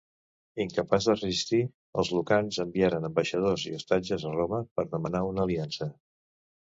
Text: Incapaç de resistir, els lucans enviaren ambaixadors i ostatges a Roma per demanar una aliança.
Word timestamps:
Incapaç 0.63 1.07
de 1.09 1.13
resistir, 1.17 1.59
els 2.03 2.09
lucans 2.17 2.59
enviaren 2.65 3.05
ambaixadors 3.11 3.67
i 3.73 3.77
ostatges 3.81 4.27
a 4.31 4.33
Roma 4.41 4.63
per 4.79 4.87
demanar 4.97 5.23
una 5.33 5.45
aliança. 5.49 5.93